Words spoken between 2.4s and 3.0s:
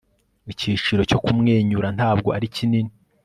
kinini